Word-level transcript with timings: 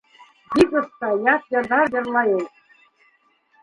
Бик 0.53 0.73
оҫта, 0.79 1.11
ят 1.29 1.55
йырҙар 1.57 1.97
йырлай 1.99 2.37
ул. 2.43 2.53